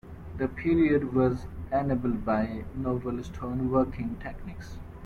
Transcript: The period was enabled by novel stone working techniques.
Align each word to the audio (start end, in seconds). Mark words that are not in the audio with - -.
The 0.39 0.47
period 0.47 1.13
was 1.13 1.45
enabled 1.71 2.25
by 2.25 2.63
novel 2.75 3.23
stone 3.23 3.69
working 3.69 4.15
techniques. 4.19 4.77